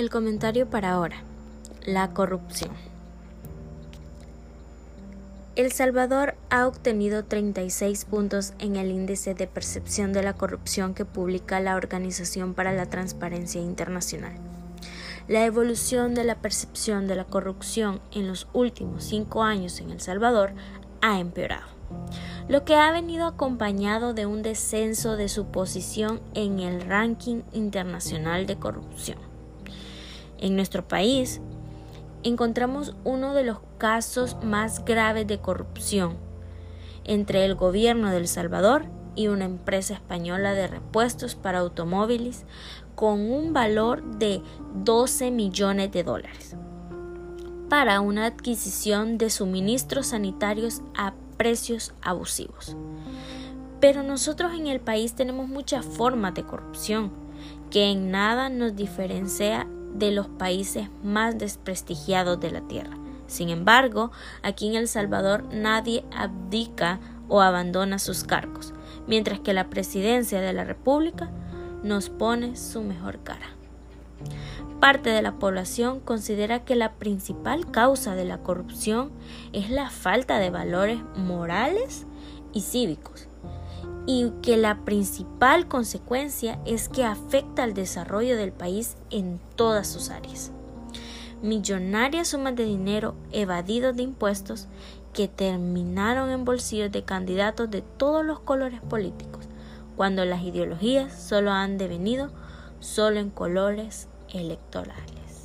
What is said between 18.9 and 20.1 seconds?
cinco años en El